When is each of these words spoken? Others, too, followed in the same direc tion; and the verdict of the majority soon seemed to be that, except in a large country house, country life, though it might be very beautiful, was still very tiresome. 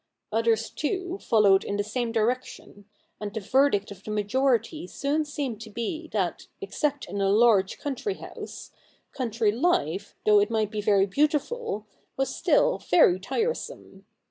Others, 0.31 0.71
too, 0.71 1.19
followed 1.21 1.63
in 1.63 1.77
the 1.77 1.83
same 1.83 2.11
direc 2.11 2.43
tion; 2.43 2.85
and 3.19 3.31
the 3.31 3.39
verdict 3.39 3.91
of 3.91 4.03
the 4.03 4.09
majority 4.09 4.87
soon 4.87 5.25
seemed 5.25 5.61
to 5.61 5.69
be 5.69 6.07
that, 6.11 6.47
except 6.59 7.05
in 7.07 7.21
a 7.21 7.29
large 7.29 7.77
country 7.77 8.15
house, 8.15 8.71
country 9.11 9.51
life, 9.51 10.15
though 10.25 10.39
it 10.39 10.49
might 10.49 10.71
be 10.71 10.81
very 10.81 11.05
beautiful, 11.05 11.85
was 12.17 12.35
still 12.35 12.79
very 12.79 13.19
tiresome. 13.19 14.07